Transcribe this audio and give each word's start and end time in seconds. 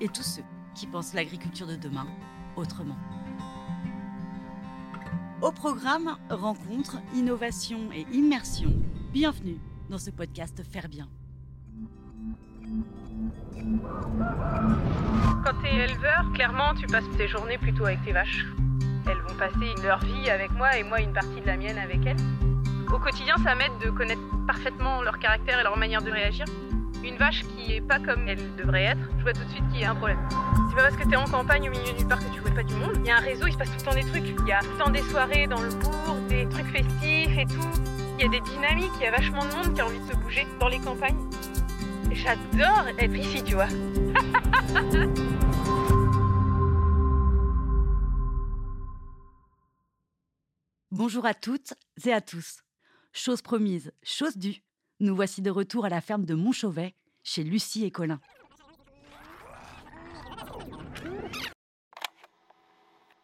et 0.00 0.08
tous 0.08 0.22
ceux 0.22 0.42
qui 0.74 0.86
pensent 0.86 1.14
l'agriculture 1.14 1.66
de 1.66 1.76
demain 1.76 2.06
autrement. 2.56 2.96
Au 5.42 5.52
programme 5.52 6.16
Rencontres, 6.28 6.98
Innovation 7.14 7.90
et 7.92 8.06
Immersion, 8.12 8.72
bienvenue 9.12 9.58
dans 9.88 9.98
ce 9.98 10.10
podcast 10.10 10.62
Faire 10.70 10.88
Bien. 10.88 11.08
Quand 15.44 15.54
tu 15.62 15.66
es 15.66 15.84
éleveur, 15.84 16.30
clairement, 16.34 16.74
tu 16.74 16.86
passes 16.86 17.08
tes 17.16 17.28
journées 17.28 17.58
plutôt 17.58 17.86
avec 17.86 18.02
tes 18.04 18.12
vaches. 18.12 18.46
Elles 19.08 19.18
vont 19.18 19.36
passer 19.38 19.74
leur 19.82 19.98
vie 20.00 20.30
avec 20.30 20.50
moi 20.52 20.76
et 20.76 20.82
moi 20.82 21.00
une 21.00 21.12
partie 21.12 21.40
de 21.40 21.46
la 21.46 21.56
mienne 21.56 21.78
avec 21.78 22.04
elles. 22.06 22.20
Au 22.92 22.98
quotidien, 22.98 23.36
ça 23.42 23.54
m'aide 23.54 23.76
de 23.84 23.90
connaître 23.90 24.20
parfaitement 24.46 25.02
leur 25.02 25.18
caractère 25.18 25.60
et 25.60 25.62
leur 25.62 25.76
manière 25.76 26.02
de 26.02 26.10
réagir. 26.10 26.44
Vache 27.20 27.44
qui 27.54 27.74
est 27.74 27.80
pas 27.82 28.00
comme 28.00 28.26
elle 28.28 28.56
devrait 28.56 28.84
être, 28.84 29.02
je 29.18 29.22
vois 29.22 29.34
tout 29.34 29.44
de 29.44 29.50
suite 29.50 29.68
qu'il 29.70 29.82
y 29.82 29.84
a 29.84 29.90
un 29.90 29.94
problème. 29.94 30.18
C'est 30.70 30.74
pas 30.74 30.84
parce 30.84 30.96
que 30.96 31.02
tu 31.02 31.12
es 31.12 31.16
en 31.16 31.26
campagne 31.26 31.68
au 31.68 31.70
milieu 31.70 31.92
d'une 31.92 32.08
part 32.08 32.18
que 32.18 32.32
tu 32.32 32.40
vois 32.40 32.50
pas 32.50 32.62
du 32.62 32.72
monde. 32.72 32.94
Il 33.00 33.04
y 33.04 33.10
a 33.10 33.18
un 33.18 33.20
réseau, 33.20 33.46
il 33.46 33.52
se 33.52 33.58
passe 33.58 33.68
tout 33.68 33.76
le 33.76 33.82
temps 33.82 33.94
des 33.94 34.06
trucs. 34.06 34.24
Il 34.24 34.48
y 34.48 34.52
a 34.52 34.60
tout 34.60 34.70
le 34.70 34.78
temps 34.78 34.88
des 34.88 35.02
soirées 35.02 35.46
dans 35.46 35.60
le 35.60 35.68
bourg, 35.68 36.16
des 36.30 36.48
trucs 36.48 36.68
festifs 36.68 37.36
et 37.36 37.44
tout. 37.44 37.68
Il 38.18 38.24
y 38.24 38.26
a 38.26 38.30
des 38.30 38.40
dynamiques, 38.40 38.92
il 39.00 39.02
y 39.02 39.06
a 39.06 39.10
vachement 39.10 39.44
de 39.44 39.54
monde 39.54 39.74
qui 39.74 39.82
a 39.82 39.86
envie 39.86 39.98
de 39.98 40.06
se 40.10 40.16
bouger 40.16 40.46
dans 40.58 40.68
les 40.68 40.78
campagnes. 40.78 41.28
J'adore 42.10 42.86
être 42.98 43.14
ici, 43.14 43.44
tu 43.44 43.52
vois. 43.52 43.68
Bonjour 50.90 51.26
à 51.26 51.34
toutes 51.34 51.74
et 52.02 52.14
à 52.14 52.22
tous. 52.22 52.62
Chose 53.12 53.42
promise, 53.42 53.92
chose 54.02 54.38
due. 54.38 54.62
Nous 55.00 55.14
voici 55.14 55.42
de 55.42 55.50
retour 55.50 55.84
à 55.84 55.90
la 55.90 56.00
ferme 56.00 56.24
de 56.24 56.34
Montchauvet, 56.34 56.94
chez 57.30 57.44
Lucie 57.44 57.84
et 57.84 57.92
Colin. 57.92 58.20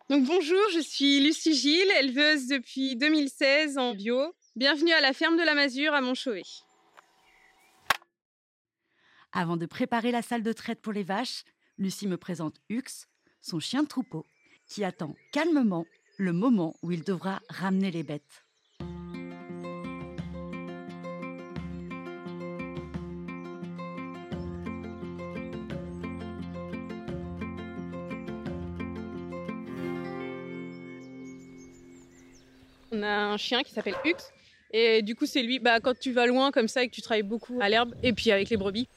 Donc 0.08 0.24
bonjour, 0.24 0.62
je 0.72 0.78
suis 0.78 1.18
Lucie 1.18 1.56
Gilles, 1.56 1.90
éleveuse 2.00 2.46
depuis 2.46 2.94
2016 2.94 3.78
en 3.78 3.94
bio. 3.94 4.32
Bienvenue 4.54 4.92
à 4.92 5.00
la 5.00 5.12
ferme 5.12 5.36
de 5.36 5.42
la 5.42 5.54
Masure 5.54 5.92
à 5.92 6.00
Montchauvet. 6.00 6.44
Avant 9.32 9.56
de 9.56 9.66
préparer 9.66 10.12
la 10.12 10.22
salle 10.22 10.44
de 10.44 10.52
traite 10.52 10.80
pour 10.80 10.92
les 10.92 11.02
vaches, 11.02 11.42
Lucie 11.76 12.06
me 12.06 12.16
présente 12.16 12.60
Hux, 12.68 13.08
son 13.40 13.58
chien 13.58 13.82
de 13.82 13.88
troupeau, 13.88 14.24
qui 14.68 14.84
attend 14.84 15.16
calmement 15.32 15.84
le 16.16 16.32
moment 16.32 16.76
où 16.82 16.92
il 16.92 17.02
devra 17.02 17.40
ramener 17.48 17.90
les 17.90 18.04
bêtes. 18.04 18.45
Un 33.06 33.36
chien 33.36 33.62
qui 33.62 33.72
s'appelle 33.72 33.96
Hux. 34.04 34.14
Et 34.72 35.02
du 35.02 35.14
coup, 35.14 35.26
c'est 35.26 35.42
lui, 35.42 35.58
bah, 35.58 35.80
quand 35.80 35.98
tu 35.98 36.12
vas 36.12 36.26
loin 36.26 36.50
comme 36.50 36.68
ça 36.68 36.82
et 36.82 36.88
que 36.88 36.94
tu 36.94 37.02
travailles 37.02 37.22
beaucoup 37.22 37.58
à 37.60 37.68
l'herbe 37.68 37.94
et 38.02 38.12
puis 38.12 38.30
avec 38.30 38.50
les 38.50 38.56
brebis, 38.56 38.88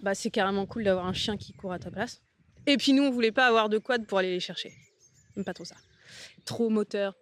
bah, 0.00 0.14
c'est 0.14 0.30
carrément 0.30 0.66
cool 0.66 0.84
d'avoir 0.84 1.06
un 1.06 1.12
chien 1.12 1.36
qui 1.36 1.52
court 1.52 1.72
à 1.72 1.78
ta 1.78 1.90
place. 1.90 2.20
Et 2.66 2.76
puis 2.76 2.92
nous, 2.92 3.02
on 3.02 3.10
voulait 3.10 3.32
pas 3.32 3.46
avoir 3.46 3.68
de 3.68 3.78
quad 3.78 4.06
pour 4.06 4.18
aller 4.18 4.30
les 4.30 4.40
chercher. 4.40 4.72
J'aime 5.34 5.44
pas 5.44 5.54
trop 5.54 5.64
ça. 5.64 5.76
Trop 6.44 6.68
moteur. 6.68 7.14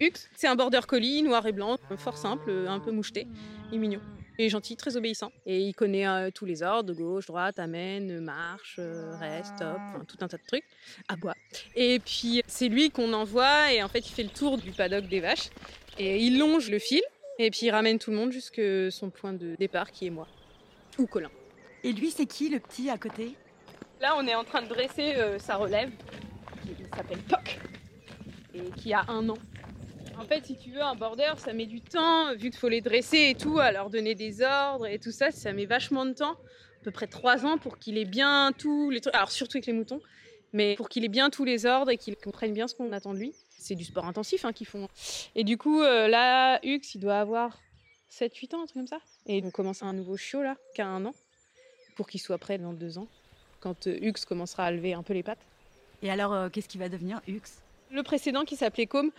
Hux, 0.00 0.28
c'est 0.36 0.48
un 0.48 0.56
border 0.56 0.80
collie 0.86 1.22
noir 1.22 1.46
et 1.46 1.52
blanc, 1.52 1.78
fort 1.96 2.18
simple, 2.18 2.50
un 2.68 2.80
peu 2.80 2.90
moucheté. 2.90 3.26
Est 3.72 3.78
mignon. 3.78 4.00
Il 4.42 4.46
est 4.46 4.48
gentil, 4.48 4.74
très 4.74 4.96
obéissant. 4.96 5.30
Et 5.46 5.60
il 5.60 5.72
connaît 5.72 6.04
euh, 6.04 6.32
tous 6.34 6.46
les 6.46 6.64
ordres, 6.64 6.88
de 6.88 6.94
gauche, 6.94 7.26
droite, 7.26 7.60
amène, 7.60 8.18
marche, 8.18 8.74
euh, 8.80 9.14
reste, 9.20 9.54
stop, 9.54 9.78
enfin, 9.78 10.04
tout 10.04 10.16
un 10.20 10.26
tas 10.26 10.36
de 10.36 10.42
trucs. 10.44 10.64
Aboie. 11.06 11.36
Et 11.76 12.00
puis, 12.00 12.42
c'est 12.48 12.66
lui 12.66 12.90
qu'on 12.90 13.12
envoie 13.12 13.72
et 13.72 13.84
en 13.84 13.88
fait, 13.88 14.00
il 14.00 14.10
fait 14.10 14.24
le 14.24 14.30
tour 14.30 14.58
du 14.58 14.72
paddock 14.72 15.06
des 15.06 15.20
vaches. 15.20 15.50
Et 15.96 16.18
il 16.18 16.40
longe 16.40 16.70
le 16.70 16.80
fil 16.80 17.02
et 17.38 17.52
puis 17.52 17.66
il 17.66 17.70
ramène 17.70 18.00
tout 18.00 18.10
le 18.10 18.16
monde 18.16 18.32
jusque 18.32 18.60
son 18.90 19.10
point 19.10 19.32
de 19.32 19.54
départ 19.60 19.92
qui 19.92 20.08
est 20.08 20.10
moi. 20.10 20.26
Ou 20.98 21.06
Colin. 21.06 21.30
Et 21.84 21.92
lui, 21.92 22.10
c'est 22.10 22.26
qui 22.26 22.48
le 22.48 22.58
petit 22.58 22.90
à 22.90 22.98
côté? 22.98 23.36
Là, 24.00 24.16
on 24.18 24.26
est 24.26 24.34
en 24.34 24.42
train 24.42 24.62
de 24.62 24.68
dresser 24.68 25.14
euh, 25.14 25.38
sa 25.38 25.54
relève, 25.54 25.90
qui 26.62 26.74
s'appelle 26.96 27.22
Toc, 27.28 27.60
et 28.54 28.72
qui 28.76 28.92
a 28.92 29.04
un 29.06 29.28
an. 29.28 29.38
En 30.18 30.24
fait, 30.24 30.46
si 30.46 30.56
tu 30.56 30.70
veux, 30.70 30.82
un 30.82 30.94
border, 30.94 31.32
ça 31.38 31.52
met 31.52 31.66
du 31.66 31.80
temps, 31.80 32.32
vu 32.34 32.50
qu'il 32.50 32.56
faut 32.56 32.68
les 32.68 32.80
dresser 32.80 33.30
et 33.30 33.34
tout, 33.34 33.58
à 33.58 33.72
leur 33.72 33.90
donner 33.90 34.14
des 34.14 34.42
ordres 34.42 34.86
et 34.86 34.98
tout 34.98 35.10
ça, 35.10 35.30
ça 35.30 35.52
met 35.52 35.66
vachement 35.66 36.04
de 36.04 36.12
temps, 36.12 36.32
à 36.32 36.84
peu 36.84 36.90
près 36.90 37.06
trois 37.06 37.44
ans 37.44 37.58
pour 37.58 37.78
qu'il 37.78 37.98
ait 37.98 38.04
bien 38.04 38.52
tous 38.56 38.90
les 38.90 39.00
trucs, 39.00 39.14
alors 39.14 39.30
surtout 39.30 39.56
avec 39.56 39.66
les 39.66 39.72
moutons, 39.72 40.00
mais 40.52 40.74
pour 40.76 40.88
qu'il 40.88 41.04
ait 41.04 41.08
bien 41.08 41.30
tous 41.30 41.44
les 41.44 41.66
ordres 41.66 41.90
et 41.90 41.96
qu'il 41.96 42.16
comprenne 42.16 42.52
bien 42.52 42.68
ce 42.68 42.74
qu'on 42.74 42.92
attend 42.92 43.14
de 43.14 43.18
lui. 43.18 43.34
C'est 43.48 43.74
du 43.74 43.84
sport 43.84 44.06
intensif 44.06 44.44
hein, 44.44 44.52
qu'ils 44.52 44.66
font. 44.66 44.88
Et 45.34 45.44
du 45.44 45.56
coup, 45.56 45.82
euh, 45.82 46.08
là, 46.08 46.60
Hux, 46.64 46.94
il 46.94 47.00
doit 47.00 47.18
avoir 47.18 47.58
7-8 48.10 48.54
ans, 48.54 48.62
un 48.62 48.66
truc 48.66 48.74
comme 48.74 48.86
ça. 48.86 49.00
Et 49.26 49.42
on 49.44 49.50
commence 49.50 49.82
un 49.82 49.92
nouveau 49.92 50.16
chiot, 50.16 50.42
là, 50.42 50.56
qui 50.74 50.82
a 50.82 50.88
un 50.88 51.04
an, 51.06 51.14
pour 51.96 52.08
qu'il 52.08 52.20
soit 52.20 52.38
prêt 52.38 52.58
dans 52.58 52.72
deux 52.72 52.98
ans, 52.98 53.08
quand 53.60 53.86
euh, 53.86 53.98
Hux 54.02 54.24
commencera 54.26 54.64
à 54.64 54.70
lever 54.70 54.92
un 54.92 55.02
peu 55.02 55.14
les 55.14 55.22
pattes. 55.22 55.44
Et 56.02 56.10
alors, 56.10 56.32
euh, 56.32 56.48
qu'est-ce 56.48 56.68
qui 56.68 56.78
va 56.78 56.88
devenir 56.88 57.20
Hux? 57.26 57.40
Le 57.92 58.02
précédent 58.02 58.44
qui 58.46 58.56
s'appelait 58.56 58.86
Com, 58.86 59.10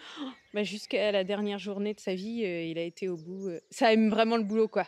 bah, 0.56 0.63
jusqu'à 0.63 1.11
la 1.11 1.23
dernière 1.23 1.59
journée 1.59 1.94
de 1.94 2.00
sa 2.00 2.16
vie, 2.16 2.44
euh, 2.44 2.63
il 2.63 2.79
a 2.79 2.81
été 2.81 3.07
au 3.07 3.17
bout. 3.17 3.50
euh, 3.50 3.59
ça 3.69 3.94
aime 3.94 4.09
vraiment 4.09 4.35
le 4.35 4.41
boulot, 4.44 4.67
quoi. 4.67 4.88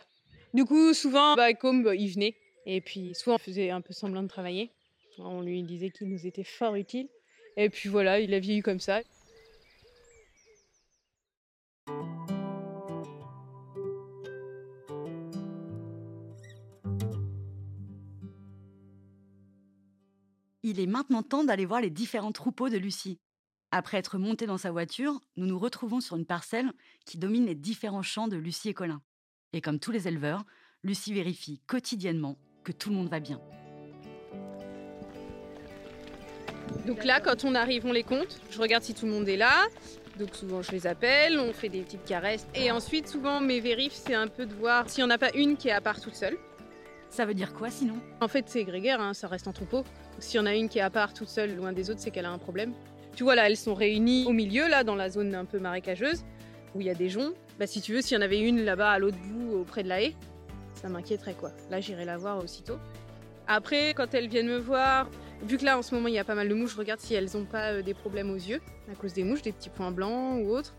Du 0.52 0.64
coup, 0.64 0.92
souvent, 0.92 1.36
bah, 1.36 1.54
Com, 1.54 1.84
bah, 1.84 1.94
il 1.94 2.08
venait. 2.08 2.34
Et 2.66 2.80
puis, 2.80 3.14
soit 3.14 3.34
on 3.34 3.38
faisait 3.38 3.70
un 3.70 3.80
peu 3.80 3.92
semblant 3.92 4.24
de 4.24 4.28
travailler. 4.28 4.72
On 5.18 5.40
lui 5.40 5.62
disait 5.62 5.90
qu'il 5.90 6.08
nous 6.08 6.26
était 6.26 6.42
fort 6.42 6.74
utile. 6.74 7.08
Et 7.56 7.70
puis 7.70 7.88
voilà, 7.88 8.18
il 8.18 8.34
a 8.34 8.40
vieilli 8.40 8.60
comme 8.60 8.80
ça. 8.80 9.02
Il 20.64 20.80
est 20.80 20.86
maintenant 20.86 21.22
temps 21.22 21.44
d'aller 21.44 21.64
voir 21.64 21.80
les 21.80 21.90
différents 21.90 22.32
troupeaux 22.32 22.68
de 22.68 22.76
Lucie. 22.76 23.20
Après 23.72 23.98
être 23.98 24.16
monté 24.16 24.46
dans 24.46 24.58
sa 24.58 24.70
voiture, 24.70 25.20
nous 25.36 25.46
nous 25.46 25.58
retrouvons 25.58 26.00
sur 26.00 26.16
une 26.16 26.24
parcelle 26.24 26.70
qui 27.04 27.18
domine 27.18 27.46
les 27.46 27.54
différents 27.54 28.02
champs 28.02 28.28
de 28.28 28.36
Lucie 28.36 28.68
et 28.68 28.74
Colin. 28.74 29.02
Et 29.52 29.60
comme 29.60 29.80
tous 29.80 29.90
les 29.90 30.06
éleveurs, 30.06 30.44
Lucie 30.84 31.12
vérifie 31.12 31.60
quotidiennement 31.66 32.38
que 32.62 32.72
tout 32.72 32.90
le 32.90 32.96
monde 32.96 33.08
va 33.08 33.20
bien. 33.20 33.40
Donc 36.86 37.04
là, 37.04 37.20
quand 37.20 37.44
on 37.44 37.54
arrive, 37.54 37.86
on 37.86 37.92
les 37.92 38.04
compte. 38.04 38.40
Je 38.50 38.60
regarde 38.60 38.84
si 38.84 38.94
tout 38.94 39.06
le 39.06 39.12
monde 39.12 39.28
est 39.28 39.36
là. 39.36 39.64
Donc 40.18 40.34
souvent, 40.34 40.62
je 40.62 40.70
les 40.70 40.86
appelle, 40.86 41.38
on 41.38 41.52
fait 41.52 41.68
des 41.68 41.82
petites 41.82 42.04
caresses. 42.04 42.46
Et 42.54 42.70
ensuite, 42.70 43.08
souvent, 43.08 43.40
mes 43.40 43.60
vérifs, 43.60 43.94
c'est 43.94 44.14
un 44.14 44.28
peu 44.28 44.46
de 44.46 44.54
voir 44.54 44.88
s'il 44.88 45.04
n'y 45.04 45.10
en 45.10 45.14
a 45.14 45.18
pas 45.18 45.30
une 45.34 45.56
qui 45.56 45.68
est 45.68 45.72
à 45.72 45.80
part 45.80 46.00
toute 46.00 46.14
seule. 46.14 46.38
Ça 47.10 47.26
veut 47.26 47.34
dire 47.34 47.52
quoi 47.52 47.70
sinon? 47.70 48.00
En 48.20 48.28
fait, 48.28 48.48
c'est 48.48 48.64
grégaire, 48.64 49.00
hein, 49.00 49.12
ça 49.12 49.26
reste 49.26 49.48
en 49.48 49.52
troupeau. 49.52 49.84
S'il 50.18 50.38
y 50.38 50.42
en 50.42 50.46
a 50.46 50.54
une 50.54 50.68
qui 50.68 50.78
est 50.78 50.82
à 50.82 50.90
part 50.90 51.12
toute 51.12 51.28
seule, 51.28 51.56
loin 51.56 51.72
des 51.72 51.90
autres, 51.90 52.00
c'est 52.00 52.10
qu'elle 52.10 52.26
a 52.26 52.30
un 52.30 52.38
problème. 52.38 52.72
Tu 53.16 53.24
vois, 53.24 53.34
là, 53.34 53.48
elles 53.48 53.56
sont 53.56 53.74
réunies 53.74 54.26
au 54.26 54.32
milieu, 54.32 54.68
là, 54.68 54.84
dans 54.84 54.94
la 54.94 55.08
zone 55.08 55.34
un 55.34 55.46
peu 55.46 55.58
marécageuse, 55.58 56.22
où 56.74 56.82
il 56.82 56.86
y 56.86 56.90
a 56.90 56.94
des 56.94 57.08
joncs. 57.08 57.34
Bah, 57.58 57.66
si 57.66 57.80
tu 57.80 57.94
veux, 57.94 58.02
s'il 58.02 58.14
y 58.14 58.18
en 58.18 58.22
avait 58.22 58.38
une 58.38 58.62
là-bas 58.62 58.92
à 58.92 58.98
l'autre 58.98 59.16
bout, 59.16 59.56
auprès 59.56 59.82
de 59.82 59.88
la 59.88 60.02
haie, 60.02 60.14
ça 60.74 60.90
m'inquiéterait, 60.90 61.32
quoi. 61.32 61.50
Là, 61.70 61.80
j'irai 61.80 62.04
la 62.04 62.18
voir 62.18 62.44
aussitôt. 62.44 62.76
Après, 63.48 63.94
quand 63.94 64.12
elles 64.12 64.28
viennent 64.28 64.48
me 64.48 64.58
voir, 64.58 65.08
vu 65.42 65.56
que 65.56 65.64
là, 65.64 65.78
en 65.78 65.82
ce 65.82 65.94
moment, 65.94 66.08
il 66.08 66.14
y 66.14 66.18
a 66.18 66.24
pas 66.24 66.34
mal 66.34 66.46
de 66.46 66.54
mouches, 66.54 66.72
je 66.72 66.76
regarde 66.76 67.00
si 67.00 67.14
elles 67.14 67.30
n'ont 67.32 67.46
pas 67.46 67.72
euh, 67.72 67.82
des 67.82 67.94
problèmes 67.94 68.30
aux 68.30 68.34
yeux, 68.34 68.60
à 68.92 68.94
cause 68.94 69.14
des 69.14 69.24
mouches, 69.24 69.40
des 69.40 69.52
petits 69.52 69.70
points 69.70 69.90
blancs 69.90 70.44
ou 70.44 70.50
autres. 70.50 70.74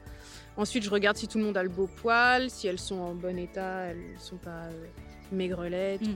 Ensuite, 0.57 0.84
je 0.84 0.92
regarde 0.92 1.18
si 1.18 1.28
tout 1.28 1.39
le 1.39 1.44
monde 1.44 1.57
a 1.57 1.63
le 1.63 1.69
beau 1.69 1.88
poil, 1.88 2.51
si 2.51 2.68
elles 2.68 2.80
sont 2.80 3.00
en 3.00 3.16
bon 3.16 3.39
état, 3.39 3.86
elles 3.86 4.19
sont 4.19 4.38
pas 4.38 4.66
euh, 4.66 4.86
maigrelettes. 5.31 6.07
Mm. 6.07 6.16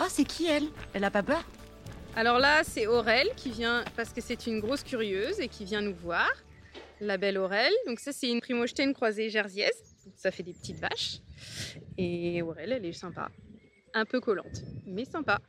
Oh, 0.00 0.06
c'est 0.08 0.24
qui 0.24 0.46
elle? 0.48 0.64
Elle 0.92 1.04
a 1.04 1.10
pas 1.10 1.22
peur? 1.22 1.42
Alors 2.16 2.38
là, 2.38 2.64
c'est 2.64 2.86
Aurel 2.86 3.28
qui 3.36 3.50
vient, 3.50 3.84
parce 3.96 4.12
que 4.12 4.20
c'est 4.20 4.46
une 4.46 4.60
grosse 4.60 4.82
curieuse 4.82 5.38
et 5.38 5.48
qui 5.48 5.64
vient 5.64 5.80
nous 5.80 5.94
voir. 5.94 6.30
La 7.00 7.16
belle 7.16 7.38
Aurel. 7.38 7.72
Donc 7.86 8.00
ça, 8.00 8.12
c'est 8.12 8.28
une 8.28 8.40
primogène 8.40 8.92
croisée 8.92 9.30
jersiaise. 9.30 9.96
Ça 10.16 10.30
fait 10.30 10.42
des 10.42 10.52
petites 10.52 10.78
vaches. 10.78 11.20
Et 11.96 12.42
Aurel, 12.42 12.72
elle 12.72 12.84
est 12.84 12.92
sympa. 12.92 13.30
Un 13.94 14.04
peu 14.04 14.20
collante, 14.20 14.64
mais 14.86 15.04
sympa. 15.04 15.40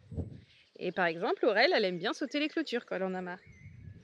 Et 0.77 0.91
par 0.91 1.07
exemple, 1.07 1.45
Aurel, 1.45 1.71
elle 1.75 1.85
aime 1.85 1.97
bien 1.97 2.13
sauter 2.13 2.39
les 2.39 2.47
clôtures 2.47 2.85
quand 2.85 2.95
elle 2.95 3.03
en 3.03 3.13
a 3.15 3.21
marre. 3.21 3.39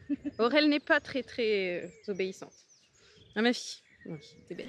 Aurel 0.40 0.68
n'est 0.68 0.80
pas 0.80 1.00
très 1.00 1.24
très 1.24 1.84
euh, 1.84 2.12
obéissante. 2.12 2.54
Ah 3.36 3.42
ma 3.42 3.54
fille, 3.54 3.82
oui, 4.08 4.20
t'es 4.48 4.56
belle. 4.56 4.68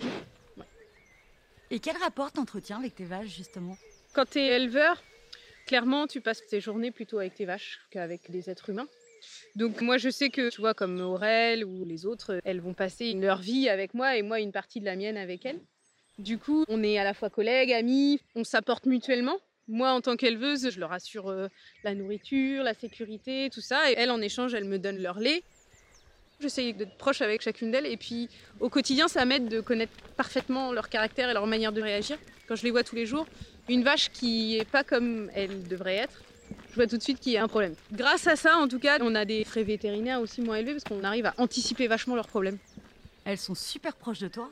Et 1.70 1.81
quel 1.81 1.96
rapport 1.96 2.32
t'entretiens 2.32 2.79
avec 2.79 2.94
tes 2.94 3.05
vaches, 3.05 3.34
justement? 3.37 3.76
Quand 4.14 4.25
t'es 4.25 4.46
éleveur, 4.46 5.02
clairement, 5.69 6.06
tu 6.06 6.20
passes 6.23 6.44
tes 6.47 6.61
journées 6.61 6.91
plutôt 6.91 7.19
avec 7.19 7.35
tes 7.35 7.44
vaches 7.44 7.79
qu'avec 7.91 8.31
des 8.31 8.49
êtres 8.50 8.70
humains. 8.70 8.88
Donc 9.55 9.82
moi, 9.82 9.99
je 9.99 10.09
sais 10.09 10.31
que, 10.31 10.49
tu 10.49 10.61
vois, 10.61 10.75
comme 10.75 10.99
Aurel 11.00 11.65
ou 11.65 11.85
les 11.85 12.06
autres, 12.06 12.41
elles 12.44 12.61
vont 12.61 12.73
passer 12.73 13.12
leur 13.12 13.41
vie 13.41 13.69
avec 13.69 13.93
moi 13.93 14.17
et 14.17 14.23
moi 14.23 14.41
une 14.41 14.50
partie 14.50 14.81
de 14.81 14.87
la 14.87 14.97
mienne 14.97 15.19
avec 15.19 15.44
elles. 15.44 15.61
Du 16.19 16.38
coup, 16.38 16.65
on 16.69 16.82
est 16.82 16.99
à 16.99 17.05
la 17.05 17.15
fois 17.15 17.29
collègues, 17.29 17.73
amis, 17.73 18.20
on 18.35 18.44
s'apporte 18.44 18.87
mutuellement. 18.87 19.38
Moi, 19.69 19.91
en 19.93 20.00
tant 20.00 20.17
qu'éleveuse, 20.17 20.70
je 20.70 20.81
leur 20.81 20.93
assure 20.93 21.29
euh, 21.29 21.49
la 21.85 21.94
nourriture, 21.94 22.62
la 22.62 22.73
sécurité, 22.73 23.50
tout 23.53 23.61
ça. 23.61 23.91
Et 23.91 23.94
elles, 23.99 24.11
en 24.11 24.23
échange, 24.23 24.55
elles 24.55 24.65
me 24.65 24.79
donnent 24.79 25.03
leur 25.03 25.20
lait. 25.20 25.43
J'essaye 26.41 26.73
d'être 26.73 26.97
proche 26.97 27.20
avec 27.20 27.43
chacune 27.43 27.70
d'elles. 27.70 27.87
Et 27.87 27.99
puis, 27.99 28.31
au 28.61 28.70
quotidien, 28.70 29.06
ça 29.09 29.26
m'aide 29.26 29.49
de 29.49 29.61
connaître 29.61 29.93
parfaitement 30.17 30.73
leur 30.73 30.88
caractère 30.88 31.29
et 31.29 31.35
leur 31.35 31.47
manière 31.47 31.73
de 31.73 31.82
réagir. 31.82 32.17
Quand 32.47 32.56
je 32.56 32.65
les 32.65 32.70
vois 32.70 32.85
tous 32.85 32.97
les 32.97 33.05
jours, 33.05 33.26
une 33.69 33.82
vache 33.82 34.11
qui 34.11 34.56
est 34.56 34.69
pas 34.69 34.85
comme 34.85 35.31
elle 35.35 35.62
devrait 35.65 35.97
être, 35.97 36.23
je 36.70 36.75
vois 36.75 36.87
tout 36.87 36.97
de 36.97 37.03
suite 37.03 37.20
qu'il 37.20 37.32
y 37.32 37.37
a 37.37 37.43
un 37.43 37.49
problème. 37.49 37.75
Grâce 37.93 38.26
à 38.26 38.37
ça, 38.37 38.56
en 38.56 38.69
tout 38.69 38.79
cas, 38.79 38.99
on 39.00 39.15
a 39.15 39.25
des 39.25 39.44
frais 39.44 39.62
vétérinaires 39.62 40.20
aussi 40.20 40.41
moins 40.41 40.56
élevés 40.56 40.73
parce 40.73 40.85
qu'on 40.85 41.05
arrive 41.05 41.26
à 41.26 41.35
anticiper 41.38 41.87
vachement 41.87 42.15
leurs 42.15 42.29
problèmes. 42.29 42.59
Elles 43.25 43.38
sont 43.38 43.55
super 43.55 43.94
proches 43.97 44.20
de 44.20 44.29
toi 44.29 44.50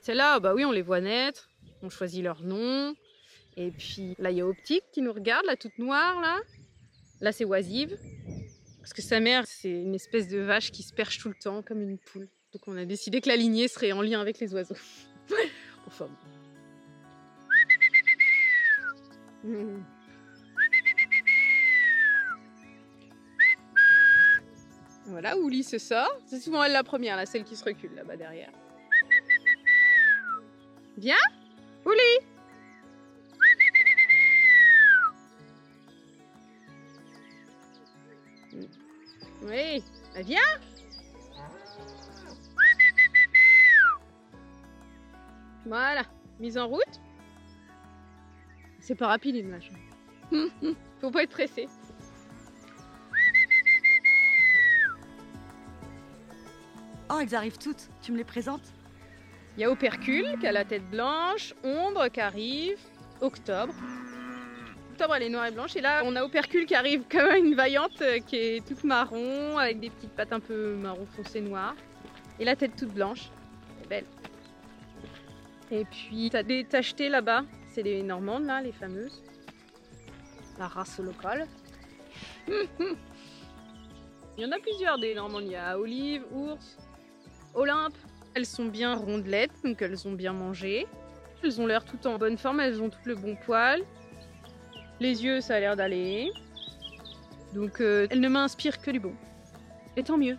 Celles-là, 0.00 0.40
bah 0.40 0.54
oui, 0.54 0.64
on 0.64 0.72
les 0.72 0.82
voit 0.82 1.00
naître, 1.00 1.50
on 1.82 1.90
choisit 1.90 2.22
leur 2.22 2.42
nom. 2.42 2.94
Et 3.56 3.70
puis 3.70 4.14
là, 4.18 4.30
il 4.30 4.38
y 4.38 4.40
a 4.40 4.46
Optique 4.46 4.84
qui 4.92 5.02
nous 5.02 5.12
regarde, 5.12 5.44
la 5.46 5.56
toute 5.56 5.78
noire, 5.78 6.20
là. 6.20 6.38
Là, 7.20 7.32
c'est 7.32 7.44
Oisive. 7.44 7.98
Parce 8.80 8.92
que 8.92 9.02
sa 9.02 9.20
mère, 9.20 9.44
c'est 9.46 9.70
une 9.70 9.94
espèce 9.94 10.28
de 10.28 10.38
vache 10.38 10.70
qui 10.70 10.82
se 10.82 10.92
perche 10.92 11.18
tout 11.18 11.28
le 11.28 11.34
temps, 11.34 11.62
comme 11.62 11.82
une 11.82 11.98
poule. 11.98 12.28
Donc 12.52 12.62
on 12.68 12.76
a 12.76 12.84
décidé 12.84 13.20
que 13.20 13.28
la 13.28 13.36
lignée 13.36 13.68
serait 13.68 13.92
en 13.92 14.00
lien 14.00 14.20
avec 14.20 14.38
les 14.38 14.54
oiseaux. 14.54 14.76
enfin. 15.86 16.06
bon. 16.06 16.45
Voilà, 25.08 25.38
Ouli 25.38 25.62
se 25.62 25.78
sort. 25.78 26.10
C'est 26.26 26.40
souvent 26.40 26.64
elle 26.64 26.72
la 26.72 26.82
première, 26.82 27.16
là, 27.16 27.26
celle 27.26 27.44
qui 27.44 27.54
se 27.54 27.64
recule 27.64 27.94
là-bas 27.94 28.16
derrière. 28.16 28.50
Viens 30.98 31.14
Ouli 31.84 32.00
Oui, 39.42 39.84
bah, 40.14 40.22
viens 40.22 40.40
Voilà, 45.66 46.02
mise 46.40 46.58
en 46.58 46.66
route. 46.66 47.00
C'est 48.86 48.94
pas 48.94 49.08
rapide 49.08 49.34
une 49.34 49.50
vache. 49.50 49.72
Faut 51.00 51.10
pas 51.10 51.24
être 51.24 51.30
pressé. 51.30 51.66
Oh, 57.10 57.18
elles 57.20 57.34
arrivent 57.34 57.58
toutes. 57.58 57.88
Tu 58.00 58.12
me 58.12 58.16
les 58.16 58.22
présentes? 58.22 58.62
Il 59.56 59.62
y 59.62 59.64
a 59.64 59.72
Opercule 59.72 60.38
qui 60.38 60.46
a 60.46 60.52
la 60.52 60.64
tête 60.64 60.88
blanche, 60.88 61.52
Ombre 61.64 62.06
qui 62.10 62.20
arrive, 62.20 62.78
Octobre. 63.20 63.74
Octobre 64.92 65.16
elle 65.16 65.24
est 65.24 65.30
noire 65.30 65.46
et 65.46 65.50
blanche 65.50 65.74
et 65.74 65.80
là 65.80 66.02
on 66.04 66.14
a 66.14 66.22
Opercule 66.22 66.64
qui 66.64 66.76
arrive 66.76 67.02
comme 67.10 67.34
une 67.34 67.56
vaillante 67.56 68.00
euh, 68.02 68.20
qui 68.20 68.36
est 68.36 68.66
toute 68.68 68.84
marron 68.84 69.58
avec 69.58 69.80
des 69.80 69.90
petites 69.90 70.12
pattes 70.12 70.32
un 70.32 70.38
peu 70.40 70.76
marron 70.76 71.06
foncé 71.06 71.40
noir 71.40 71.74
et 72.38 72.44
la 72.44 72.54
tête 72.54 72.76
toute 72.76 72.94
blanche. 72.94 73.30
C'est 73.80 73.88
belle. 73.88 74.04
Et 75.72 75.84
puis 75.86 76.30
t'as 76.30 76.44
des 76.44 76.64
tachetés 76.64 77.08
là-bas, 77.08 77.42
c'est 77.76 77.82
les 77.82 78.02
normandes 78.02 78.46
là, 78.46 78.62
les 78.62 78.72
fameuses. 78.72 79.22
La 80.58 80.66
race 80.66 80.98
locale. 80.98 81.46
Il 82.48 84.42
y 84.42 84.46
en 84.46 84.52
a 84.52 84.58
plusieurs 84.58 84.98
des 84.98 85.14
normandes, 85.14 85.44
il 85.44 85.52
y 85.52 85.56
a 85.56 85.78
Olive, 85.78 86.22
Ours, 86.30 86.78
Olympe. 87.54 87.94
Elles 88.34 88.44
sont 88.44 88.66
bien 88.66 88.94
rondelettes, 88.94 89.52
donc 89.64 89.80
elles 89.80 90.06
ont 90.06 90.12
bien 90.12 90.34
mangé. 90.34 90.86
Elles 91.42 91.58
ont 91.58 91.66
l'air 91.66 91.86
toutes 91.86 92.04
en 92.04 92.18
bonne 92.18 92.36
forme, 92.36 92.60
elles 92.60 92.82
ont 92.82 92.90
tout 92.90 92.98
le 93.06 93.14
bon 93.14 93.34
poil. 93.46 93.82
Les 95.00 95.24
yeux, 95.24 95.40
ça 95.40 95.54
a 95.54 95.60
l'air 95.60 95.74
d'aller. 95.74 96.30
Donc 97.54 97.80
euh, 97.80 98.06
elles 98.10 98.20
ne 98.20 98.28
m'inspirent 98.28 98.80
que 98.80 98.90
du 98.90 99.00
bon. 99.00 99.14
Et 99.96 100.02
tant 100.02 100.18
mieux. 100.18 100.36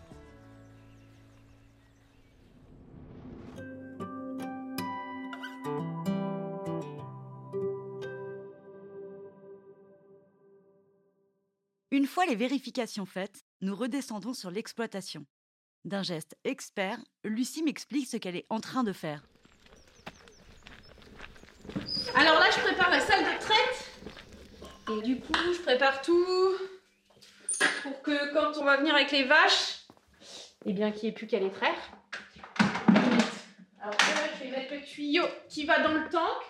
Une 11.90 12.06
fois 12.06 12.26
les 12.26 12.36
vérifications 12.36 13.06
faites, 13.06 13.46
nous 13.62 13.74
redescendons 13.74 14.34
sur 14.34 14.52
l'exploitation. 14.52 15.26
D'un 15.86 16.04
geste 16.04 16.36
expert, 16.44 17.00
Lucie 17.24 17.64
m'explique 17.64 18.10
ce 18.10 18.18
qu'elle 18.18 18.36
est 18.36 18.46
en 18.50 18.60
train 18.60 18.84
de 18.84 18.92
faire. 18.92 19.24
Alors 22.14 22.40
là, 22.40 22.50
je 22.54 22.60
prépare 22.60 22.90
la 22.90 23.00
salle 23.00 23.24
de 23.24 23.40
traite. 23.40 23.92
Et 24.90 25.02
du 25.02 25.22
coup, 25.22 25.34
je 25.34 25.62
prépare 25.62 26.02
tout 26.02 26.56
pour 27.84 28.02
que 28.02 28.34
quand 28.34 28.60
on 28.60 28.66
va 28.66 28.78
venir 28.78 28.94
avec 28.94 29.12
les 29.12 29.24
vaches, 29.24 29.86
eh 30.66 30.74
bien 30.74 30.92
qu'il 30.92 31.04
n'y 31.04 31.10
ait 31.10 31.14
plus 31.14 31.28
qu'à 31.28 31.40
les 31.40 31.52
traire. 31.52 31.78
Alors 33.80 33.94
là, 33.94 34.28
je 34.38 34.44
vais 34.44 34.52
mettre 34.52 34.74
le 34.74 34.82
tuyau 34.82 35.24
qui 35.48 35.66
va 35.66 35.80
dans 35.80 35.94
le 35.94 36.10
tank. 36.10 36.42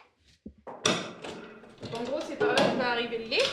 En 1.94 2.04
gros, 2.04 2.20
c'est 2.28 2.38
par 2.38 2.50
là 2.50 2.56
que 2.56 2.78
va 2.78 2.92
arriver 2.92 3.20
le 3.20 3.26
lait. 3.26 3.44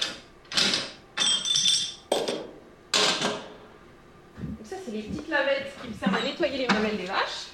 Donc 4.64 4.64
ça, 4.64 4.76
c'est 4.84 4.92
les 4.92 5.02
petites 5.02 5.28
lavettes 5.28 5.73
qui 5.84 5.90
me 5.90 5.98
servent 5.98 6.14
à 6.14 6.22
nettoyer 6.22 6.58
les 6.58 6.66
mamelles 6.66 6.96
des 6.96 7.06
vaches. 7.06 7.48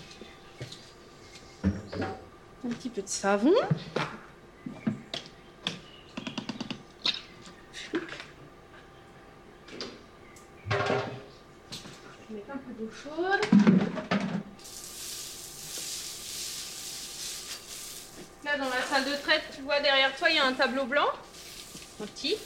Un 1.64 2.68
petit 2.68 2.88
peu 2.88 3.02
de 3.02 3.08
savon. 3.08 3.54
Je 12.28 12.34
mettre 12.34 12.50
un 12.50 12.58
peu 12.58 12.72
d'eau 12.78 12.90
chaude. 12.90 13.40
Là, 18.44 18.58
dans 18.58 18.68
la 18.68 18.82
salle 18.82 19.04
de 19.04 19.16
traite, 19.22 19.42
tu 19.54 19.62
vois 19.62 19.80
derrière 19.80 20.14
toi, 20.16 20.30
il 20.30 20.36
y 20.36 20.38
a 20.38 20.46
un 20.46 20.52
tableau 20.52 20.84
blanc, 20.84 21.08
un 22.02 22.06
petit. 22.06 22.36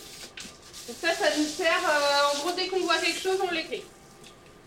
Ça, 1.01 1.13
ça 1.13 1.37
nous 1.37 1.45
sert, 1.45 1.81
euh, 1.89 2.35
en 2.35 2.39
gros, 2.41 2.53
dès 2.53 2.69
qu'on 2.69 2.81
voit 2.81 2.99
quelque 2.99 3.21
chose, 3.21 3.39
on 3.43 3.51
l'écrit. 3.51 3.83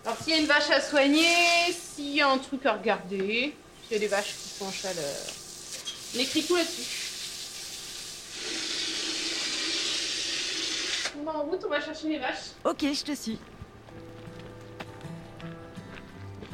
Alors 0.08 0.18
s'il 0.22 0.34
y 0.36 0.38
a 0.38 0.40
une 0.40 0.48
vache 0.48 0.70
à 0.70 0.80
soigner, 0.80 1.36
s'il 1.74 2.16
y 2.16 2.22
a 2.22 2.30
un 2.30 2.38
truc 2.38 2.66
à 2.66 2.76
regarder, 2.76 3.54
s'il 3.84 3.92
y 3.92 3.96
a 3.96 4.00
des 4.00 4.08
vaches 4.08 4.36
qui 4.42 4.48
sont 4.58 4.64
en 4.64 4.72
chaleur, 4.72 5.04
on 6.16 6.20
écrit 6.20 6.44
tout 6.44 6.56
là-dessus. 6.56 7.12
On 11.20 11.24
va 11.24 11.38
en 11.38 11.42
route, 11.42 11.62
on 11.66 11.70
va 11.70 11.82
chercher 11.82 12.08
les 12.08 12.20
vaches. 12.20 12.54
Ok, 12.64 12.84
je 12.84 13.04
te 13.04 13.14
suis. 13.14 13.38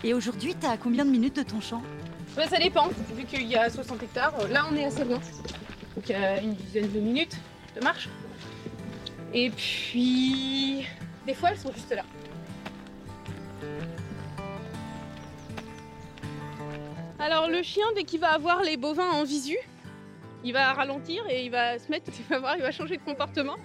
Et 0.03 0.15
aujourd'hui, 0.15 0.55
t'as 0.59 0.71
à 0.71 0.77
combien 0.77 1.05
de 1.05 1.11
minutes 1.11 1.35
de 1.35 1.43
ton 1.43 1.61
champ? 1.61 1.83
Ouais, 2.35 2.47
ça 2.47 2.57
dépend, 2.57 2.87
vu 3.15 3.23
qu'il 3.25 3.47
y 3.47 3.55
a 3.55 3.69
60 3.69 4.01
hectares. 4.01 4.47
Là, 4.47 4.65
on 4.71 4.75
est 4.75 4.85
assez 4.85 5.03
loin. 5.03 5.21
Donc, 5.95 6.09
une 6.09 6.55
dizaine 6.55 6.91
de 6.91 6.99
minutes 6.99 7.37
de 7.75 7.83
marche. 7.83 8.09
Et 9.31 9.51
puis, 9.51 10.87
des 11.27 11.35
fois, 11.35 11.51
elles 11.51 11.59
sont 11.59 11.71
juste 11.71 11.91
là. 11.91 12.03
Alors, 17.19 17.47
le 17.47 17.63
chien, 17.63 17.85
dès 17.95 18.03
qu'il 18.03 18.19
va 18.19 18.31
avoir 18.31 18.61
les 18.63 18.75
bovins 18.75 19.09
en 19.09 19.23
visu, 19.23 19.57
il 20.43 20.51
va 20.51 20.73
ralentir 20.73 21.23
et 21.29 21.45
il 21.45 21.51
va 21.51 21.79
se 21.79 21.89
mettre, 21.89 22.11
il 22.19 22.25
va 22.25 22.39
voir, 22.39 22.55
il 22.57 22.61
va 22.61 22.71
changer 22.71 22.97
de 22.97 23.03
comportement. 23.03 23.55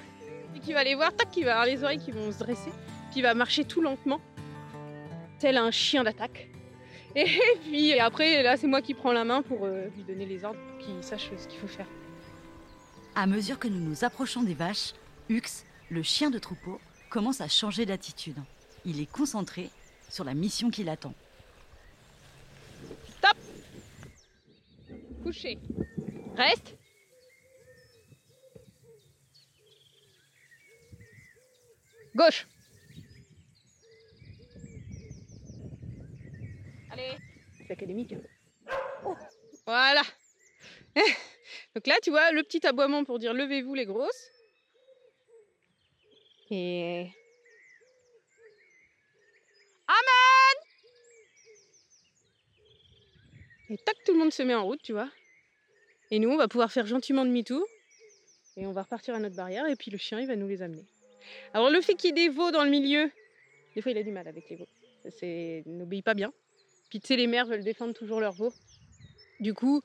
Et 0.54 0.60
qu'il 0.60 0.74
va 0.74 0.84
les 0.84 0.94
voir, 0.94 1.14
tac, 1.14 1.36
il 1.36 1.44
va 1.44 1.52
avoir 1.52 1.66
les 1.66 1.82
oreilles 1.82 1.98
qui 1.98 2.12
vont 2.12 2.30
se 2.30 2.38
dresser. 2.38 2.70
Puis 3.10 3.20
il 3.20 3.22
va 3.22 3.34
marcher 3.34 3.64
tout 3.64 3.80
lentement, 3.80 4.20
tel 5.38 5.56
un 5.56 5.70
chien 5.70 6.04
d'attaque. 6.04 6.48
Et 7.16 7.26
puis 7.64 7.98
après, 7.98 8.42
là, 8.42 8.56
c'est 8.56 8.66
moi 8.66 8.80
qui 8.80 8.94
prends 8.94 9.12
la 9.12 9.24
main 9.24 9.42
pour 9.42 9.64
euh, 9.64 9.88
lui 9.96 10.04
donner 10.04 10.26
les 10.26 10.44
ordres 10.44 10.60
pour 10.60 10.78
qu'il 10.78 11.02
sache 11.02 11.30
ce 11.36 11.48
qu'il 11.48 11.58
faut 11.58 11.66
faire. 11.66 11.86
À 13.14 13.26
mesure 13.26 13.58
que 13.58 13.66
nous 13.66 13.80
nous 13.80 14.04
approchons 14.04 14.42
des 14.42 14.54
vaches, 14.54 14.92
Hux, 15.28 15.64
le 15.90 16.02
chien 16.02 16.30
de 16.30 16.38
troupeau, 16.38 16.80
commence 17.10 17.40
à 17.40 17.48
changer 17.48 17.86
d'attitude. 17.86 18.36
Il 18.84 19.00
est 19.00 19.10
concentré 19.10 19.70
sur 20.08 20.24
la 20.24 20.34
mission 20.34 20.70
qui 20.70 20.84
l'attend. 20.84 21.14
Couché. 25.22 25.58
Reste. 26.36 26.74
Gauche. 32.14 32.46
Allez. 36.90 37.18
C'est 37.56 37.70
académique. 37.70 38.12
hein. 38.14 39.14
Voilà. 39.66 40.02
Donc 41.74 41.86
là, 41.86 41.96
tu 42.02 42.10
vois, 42.10 42.32
le 42.32 42.42
petit 42.42 42.66
aboiement 42.66 43.04
pour 43.04 43.18
dire 43.18 43.34
levez-vous 43.34 43.74
les 43.74 43.84
grosses. 43.86 44.30
Et... 46.50 47.10
Amen 49.86 50.56
Et 53.70 53.76
tac, 53.76 53.96
tout 54.04 54.12
le 54.12 54.18
monde 54.18 54.32
se 54.32 54.42
met 54.42 54.54
en 54.54 54.64
route, 54.64 54.80
tu 54.82 54.92
vois. 54.92 55.10
Et 56.10 56.18
nous, 56.18 56.30
on 56.30 56.36
va 56.36 56.48
pouvoir 56.48 56.72
faire 56.72 56.86
gentiment 56.86 57.24
demi-tour. 57.24 57.66
Et 58.56 58.66
on 58.66 58.72
va 58.72 58.82
repartir 58.82 59.14
à 59.14 59.18
notre 59.18 59.36
barrière. 59.36 59.66
Et 59.66 59.76
puis 59.76 59.90
le 59.90 59.98
chien, 59.98 60.20
il 60.20 60.26
va 60.26 60.36
nous 60.36 60.48
les 60.48 60.62
amener. 60.62 60.84
Alors 61.52 61.70
le 61.70 61.80
fait 61.80 61.94
qu'il 61.94 62.08
y 62.08 62.10
ait 62.10 62.28
des 62.28 62.34
veaux 62.34 62.50
dans 62.50 62.64
le 62.64 62.70
milieu, 62.70 63.10
des 63.74 63.82
fois 63.82 63.92
il 63.92 63.98
a 63.98 64.02
du 64.02 64.10
mal 64.10 64.26
avec 64.26 64.48
les 64.48 64.56
veaux. 64.56 64.68
C'est 65.10 65.62
n'obéit 65.66 66.04
pas 66.04 66.14
bien. 66.14 66.32
Puis 66.88 67.00
tu 67.00 67.08
sais, 67.08 67.16
les 67.16 67.26
mères 67.26 67.46
veulent 67.46 67.64
défendre 67.64 67.92
toujours 67.92 68.20
leurs 68.20 68.32
veaux. 68.32 68.52
Du 69.40 69.52
coup, 69.54 69.82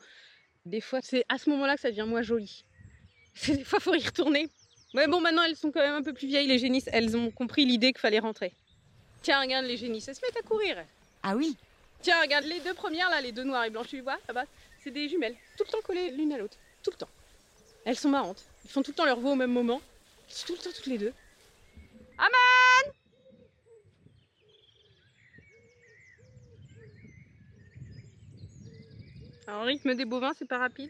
des 0.66 0.82
fois, 0.82 1.00
c'est 1.02 1.26
à 1.30 1.38
ce 1.38 1.50
moment-là 1.50 1.76
que 1.76 1.82
ça 1.82 1.90
devient 1.90 2.06
moins 2.08 2.22
joli. 2.22 2.64
C'est 3.36 3.58
des 3.58 3.64
fois, 3.64 3.80
faut 3.80 3.96
y 3.96 4.06
retourner. 4.06 4.48
Mais 4.94 5.08
bon, 5.08 5.20
maintenant, 5.20 5.42
elles 5.44 5.56
sont 5.56 5.72
quand 5.72 5.80
même 5.80 5.96
un 5.96 6.04
peu 6.04 6.14
plus 6.14 6.28
vieilles, 6.28 6.48
les 6.48 6.60
génisses. 6.60 6.88
Elles 6.94 7.18
ont 7.18 7.32
compris 7.32 7.66
l'idée 7.66 7.92
qu'il 7.92 8.00
fallait 8.00 8.20
rentrer. 8.20 8.54
Tiens, 9.24 9.42
regarde 9.42 9.66
les 9.66 9.76
génisses, 9.76 10.08
elles 10.08 10.16
se 10.16 10.22
mettent 10.22 10.38
à 10.38 10.48
courir. 10.48 10.86
Ah 11.24 11.36
oui 11.36 11.58
Tiens, 12.04 12.20
regarde 12.22 12.44
les 12.44 12.60
deux 12.60 12.74
premières, 12.74 13.10
là, 13.10 13.22
les 13.22 13.32
deux 13.32 13.46
noires 13.46 13.64
et 13.64 13.70
blanches, 13.70 13.88
tu 13.88 14.02
vois 14.02 14.20
là-bas 14.28 14.44
C'est 14.84 14.92
des 14.92 15.08
jumelles, 15.08 15.38
tout 15.58 15.64
le 15.66 15.72
temps 15.72 15.82
collées 15.82 16.12
l'une 16.12 16.34
à 16.34 16.38
l'autre. 16.38 16.58
Tout 16.84 16.92
le 16.92 16.98
temps. 16.98 17.10
Elles 17.86 17.96
sont 17.96 18.10
marrantes. 18.10 18.44
Elles 18.66 18.72
font 18.72 18.84
tout 18.84 18.92
le 18.92 18.96
temps 18.96 19.06
leur 19.06 19.22
veau 19.22 19.32
au 19.32 19.36
même 19.36 19.54
moment. 19.54 19.82
Elles 20.28 20.46
tout 20.46 20.52
le 20.52 20.60
temps 20.60 20.70
toutes 20.76 20.88
les 20.88 20.98
deux. 20.98 21.14
Aman 22.18 22.94
Alors, 29.48 29.64
rythme 29.64 29.96
des 29.96 30.04
bovins, 30.04 30.34
c'est 30.38 30.48
pas 30.48 30.58
rapide. 30.58 30.90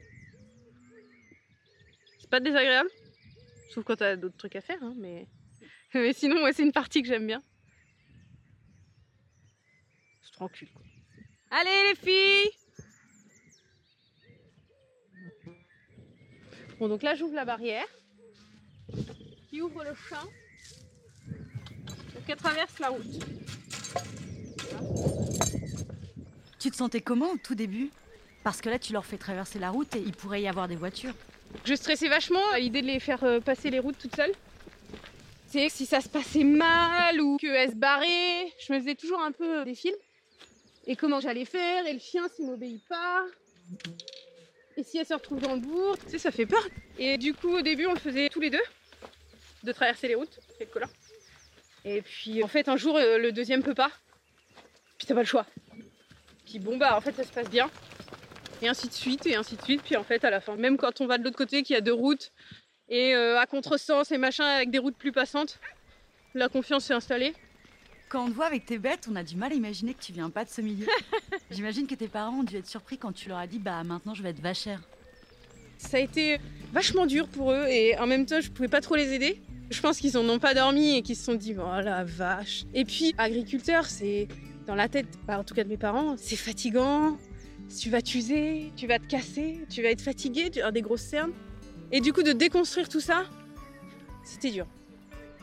C'est 2.20 2.29
pas 2.29 2.39
désagréable. 2.39 2.89
Sauf 3.70 3.84
quand 3.84 3.98
t'as 3.98 4.15
d'autres 4.15 4.38
trucs 4.38 4.55
à 4.55 4.62
faire, 4.62 4.82
hein, 4.82 4.96
mais... 4.98 5.27
mais 5.93 6.13
sinon, 6.13 6.39
moi, 6.39 6.53
c'est 6.53 6.63
une 6.63 6.72
partie 6.72 7.03
que 7.03 7.08
j'aime 7.08 7.27
bien. 7.27 7.43
C'est 10.24 10.34
tranquille, 10.34 10.70
quoi. 10.74 10.84
Allez, 11.55 11.89
les 11.89 11.95
filles 11.95 12.50
Bon, 16.79 16.88
donc 16.88 17.03
là, 17.03 17.13
j'ouvre 17.13 17.36
la 17.36 17.45
barrière. 17.45 17.86
Qui 19.51 19.62
ouvre 19.62 19.83
le 19.83 19.93
champ. 19.93 20.25
Donc, 21.27 22.24
elle 22.27 22.36
traverse 22.38 22.79
la 22.79 22.89
route. 22.89 23.05
Tu 26.57 26.72
te 26.72 26.75
sentais 26.75 27.01
comment 27.01 27.29
au 27.29 27.38
tout 27.38 27.53
début? 27.53 27.91
Parce 28.43 28.60
que 28.60 28.69
là, 28.69 28.79
tu 28.79 28.91
leur 28.91 29.05
fais 29.05 29.19
traverser 29.19 29.60
la 29.60 29.69
route 29.69 29.95
et 29.95 30.00
il 30.00 30.13
pourrait 30.13 30.41
y 30.41 30.48
avoir 30.48 30.67
des 30.67 30.75
voitures. 30.75 31.13
Je 31.65 31.75
stressais 31.75 32.10
vachement 32.10 32.50
à 32.51 32.57
l'idée 32.57 32.81
de 32.81 32.88
les 32.88 33.00
faire 33.00 33.24
euh, 33.24 33.39
passer 33.39 33.69
les 33.69 33.77
routes 33.77 34.00
toutes 34.00 34.15
seules. 34.15 34.33
C'est 35.45 35.67
que 35.67 35.72
si 35.72 35.86
ça 35.86 36.01
se 36.01 36.10
passait 36.10 36.43
mal 36.43 37.22
ou 37.22 37.38
qu'elles 37.38 37.69
se 37.69 37.75
barraient, 37.75 38.51
je 38.65 38.74
me 38.74 38.79
faisais 38.79 38.95
toujours 38.95 39.22
un 39.22 39.31
peu 39.31 39.60
euh, 39.60 39.65
des 39.65 39.75
films. 39.75 39.93
Et 40.85 40.95
comment 40.95 41.19
j'allais 41.19 41.45
faire, 41.45 41.85
et 41.85 41.93
le 41.93 41.99
chien 41.99 42.27
s'il 42.29 42.45
m'obéit 42.45 42.85
pas. 42.87 43.25
Et 44.75 44.83
si 44.83 44.97
elle 44.97 45.05
se 45.05 45.13
retrouve 45.13 45.39
dans 45.39 45.53
le 45.53 45.61
bourg, 45.61 45.97
tu 45.97 46.09
sais, 46.09 46.17
ça 46.17 46.31
fait 46.31 46.45
peur. 46.45 46.65
Et 46.97 47.17
du 47.17 47.33
coup, 47.33 47.55
au 47.55 47.61
début, 47.61 47.85
on 47.85 47.93
le 47.93 47.99
faisait 47.99 48.29
tous 48.29 48.39
les 48.39 48.49
deux, 48.49 48.63
de 49.63 49.71
traverser 49.71 50.07
les 50.07 50.15
routes, 50.15 50.39
le 50.59 50.65
collant. 50.65 50.89
Et 51.85 52.01
puis, 52.01 52.43
en 52.43 52.47
fait, 52.47 52.67
un 52.67 52.77
jour, 52.77 52.97
euh, 52.97 53.17
le 53.17 53.31
deuxième 53.31 53.61
peut 53.61 53.75
pas. 53.75 53.91
Puis 54.97 55.07
t'as 55.07 55.13
pas 55.13 55.21
le 55.21 55.27
choix. 55.27 55.45
Puis 56.45 56.59
bon, 56.59 56.77
bah, 56.77 56.97
en 56.97 57.01
fait, 57.01 57.13
ça 57.13 57.23
se 57.23 57.31
passe 57.31 57.49
bien. 57.49 57.69
Et 58.61 58.67
ainsi 58.67 58.87
de 58.87 58.93
suite, 58.93 59.25
et 59.25 59.35
ainsi 59.35 59.55
de 59.55 59.61
suite. 59.61 59.81
Puis 59.83 59.95
en 59.95 60.03
fait, 60.03 60.23
à 60.23 60.29
la 60.29 60.39
fin, 60.39 60.55
même 60.55 60.77
quand 60.77 61.01
on 61.01 61.07
va 61.07 61.17
de 61.17 61.23
l'autre 61.23 61.37
côté, 61.37 61.63
qu'il 61.63 61.75
y 61.75 61.77
a 61.77 61.81
deux 61.81 61.93
routes, 61.93 62.31
et 62.89 63.15
euh, 63.15 63.39
à 63.39 63.45
contresens 63.45 64.11
et 64.11 64.17
machin, 64.17 64.45
avec 64.45 64.71
des 64.71 64.79
routes 64.79 64.97
plus 64.97 65.11
passantes, 65.11 65.59
la 66.33 66.49
confiance 66.49 66.85
s'est 66.85 66.93
installée. 66.93 67.33
Quand 68.13 68.25
on 68.25 68.29
te 68.29 68.36
voit 68.36 68.46
avec 68.46 68.67
tes 68.67 68.77
bêtes, 68.77 69.08
on 69.12 69.15
a 69.15 69.24
du 69.24 69.36
mal 69.36 69.51
à 69.53 69.55
imaginer 69.55 69.96
que 69.96 70.00
tu 70.00 70.13
viens 70.13 70.29
pas 70.29 70.46
de 70.46 70.50
ce 70.51 70.62
milieu. 70.62 70.86
J'imagine 71.50 71.88
que 71.88 71.96
tes 71.96 72.08
parents 72.08 72.41
ont 72.41 72.43
dû 72.43 72.58
être 72.58 72.67
surpris 72.67 73.00
quand 73.00 73.12
tu 73.12 73.27
leur 73.27 73.39
as 73.39 73.48
dit 73.48 73.58
bah 73.58 73.84
maintenant 73.84 74.13
je 74.13 74.22
vais 74.22 74.29
être 74.29 74.39
vachère. 74.39 74.84
Ça 75.79 75.98
a 75.98 76.00
été 76.00 76.38
vachement 76.72 77.08
dur 77.08 77.27
pour 77.27 77.51
eux, 77.51 77.65
et 77.67 77.98
en 77.98 78.05
même 78.05 78.27
temps, 78.27 78.39
je 78.39 78.51
pouvais 78.51 78.67
pas 78.67 78.82
trop 78.82 78.96
les 78.96 79.13
aider. 79.13 79.41
Je 79.72 79.82
pense 79.82 79.98
qu'ils 79.98 80.15
en 80.15 80.29
ont 80.29 80.38
pas 80.38 80.53
dormi 80.53 80.96
et 80.96 81.01
qu'ils 81.01 81.15
se 81.15 81.24
sont 81.24 81.34
dit, 81.34 81.55
oh 81.58 81.82
la 81.82 82.03
vache. 82.03 82.65
Et 82.75 82.86
puis, 82.86 83.15
agriculteur, 83.17 83.88
c'est 83.88 84.27
dans 84.67 84.75
la 84.75 84.89
tête, 84.89 85.08
bah, 85.25 85.39
en 85.39 85.43
tout 85.43 85.55
cas 85.55 85.63
de 85.63 85.70
mes 85.70 85.77
parents, 85.77 86.13
c'est 86.15 86.36
fatigant. 86.36 87.17
Tu 87.79 87.89
vas 87.89 88.03
t'user, 88.03 88.72
tu 88.75 88.86
vas 88.86 89.00
te 89.00 89.08
casser, 89.08 89.65
tu 89.72 89.82
vas 89.82 89.89
être 89.89 90.01
fatigué, 90.01 90.51
tu 90.51 90.60
vas 90.60 90.65
avoir 90.65 90.74
des 90.74 90.84
grosses 90.84 91.01
cernes. 91.01 91.34
Et 91.91 92.00
du 92.00 92.13
coup, 92.13 92.22
de 92.22 92.32
déconstruire 92.32 92.88
tout 92.88 93.01
ça, 93.01 93.25
c'était 94.24 94.51
dur. 94.51 94.67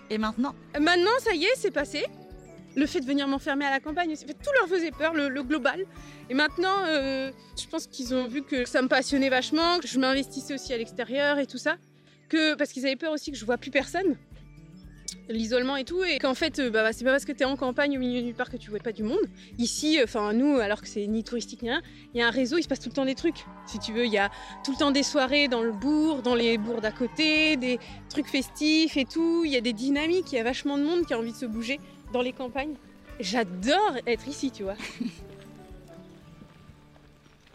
Et 0.09 0.19
maintenant? 0.19 0.55
Maintenant, 0.81 1.11
ça 1.19 1.35
y 1.35 1.43
est, 1.43 1.57
c'est 1.57 1.73
passé. 1.73 2.05
Le 2.77 2.87
fait 2.87 3.01
de 3.01 3.07
venir 3.07 3.27
m'enfermer 3.27 3.65
à 3.65 3.71
la 3.71 3.81
campagne, 3.81 4.15
tout 4.17 4.51
leur 4.59 4.69
faisait 4.69 4.93
peur, 4.93 5.13
le, 5.15 5.43
global. 5.43 5.85
Et 6.29 6.35
maintenant, 6.35 6.85
euh, 6.87 7.33
je 7.61 7.67
pense 7.67 7.87
qu'ils 7.87 8.15
ont 8.15 8.29
vu 8.29 8.43
que 8.43 8.65
ça 8.65 8.81
me 8.81 8.89
passionnait 8.89 9.29
vachement, 9.29 9.79
que 9.81 9.89
je 9.89 9.99
m'investissais 9.99 10.55
aussi 10.55 10.73
à 10.73 10.79
l'extérieur 10.79 11.39
et 11.39 11.47
tout 11.47 11.59
ça. 11.59 11.77
Que, 12.29 12.55
parce 12.55 12.71
qu'ils 12.71 12.87
avaient 12.87 12.97
peur 12.97 13.13
aussi 13.13 13.33
que 13.33 13.37
je 13.37 13.45
vois 13.45 13.59
plus 13.59 13.73
personne. 13.73 14.17
L'isolement 15.29 15.77
et 15.77 15.85
tout, 15.85 16.05
et 16.05 16.19
qu'en 16.19 16.35
fait, 16.35 16.61
euh, 16.61 16.71
bah, 16.71 16.93
c'est 16.93 17.05
pas 17.05 17.11
parce 17.11 17.25
que 17.25 17.33
t'es 17.33 17.45
en 17.45 17.57
campagne 17.57 17.97
au 17.97 18.01
milieu 18.01 18.21
nulle 18.21 18.35
part 18.35 18.51
que 18.51 18.57
tu 18.57 18.71
vois 18.71 18.79
pas 18.79 18.93
du 18.93 19.03
monde. 19.03 19.19
Ici, 19.59 19.99
enfin, 20.03 20.33
nous, 20.33 20.59
alors 20.59 20.81
que 20.81 20.89
c'est 20.89 21.07
ni 21.09 21.25
touristique 21.25 21.63
ni 21.63 21.71
rien, 21.71 21.83
il 22.15 22.21
y 22.21 22.23
a 22.23 22.29
un 22.29 22.31
réseau, 22.31 22.59
il 22.59 22.63
se 22.63 22.69
passe 22.69 22.79
tout 22.79 22.89
le 22.89 22.95
temps 22.95 23.05
des 23.05 23.17
trucs. 23.17 23.45
Si 23.67 23.81
tu 23.81 23.93
veux, 23.93 24.07
il 24.07 24.13
y 24.13 24.19
a 24.19 24.31
tout 24.65 24.71
le 24.71 24.77
temps 24.77 24.93
des 24.93 25.03
soirées 25.03 25.49
dans 25.49 25.63
le 25.63 25.73
bourg, 25.73 26.23
dans 26.23 26.37
les 26.37 26.59
bourgs 26.59 26.81
d'à 26.81 26.93
côté, 26.93 27.57
des 27.57 27.81
trucs 28.09 28.29
festifs 28.29 28.97
et 28.97 29.05
tout. 29.05 29.43
Il 29.45 29.51
y 29.51 29.57
a 29.57 29.61
des 29.61 29.73
dynamiques, 29.73 30.33
il 30.33 30.37
y 30.37 30.39
a 30.39 30.45
vachement 30.45 30.79
de 30.79 30.85
monde 30.85 31.05
qui 31.07 31.15
a 31.15 31.19
envie 31.19 31.33
de 31.33 31.37
se 31.37 31.47
bouger 31.47 31.81
dans 32.13 32.23
les 32.23 32.33
campagnes. 32.33 32.75
J'adore 33.19 33.97
être 34.07 34.27
ici, 34.29 34.51
tu 34.51 34.63
vois. 34.63 34.77